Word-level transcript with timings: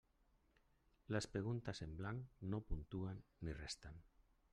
Les 1.15 1.27
preguntes 1.35 1.83
en 1.87 1.93
blanc 1.99 2.41
no 2.55 2.61
puntuen 2.71 3.21
ni 3.45 3.55
resten. 3.59 4.01